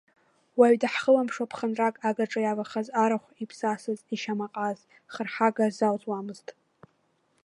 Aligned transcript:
Уаҩ 0.59 0.75
дахыламԥшуа 0.81 1.49
ԥхынрак 1.51 1.95
агаҿа 2.07 2.39
иавахаз 2.43 2.87
арахә, 3.03 3.29
иԥсасаз, 3.43 3.99
ишьамаҟаз 4.13 4.79
хырҳага 5.13 5.65
залҵуамызт. 5.77 6.47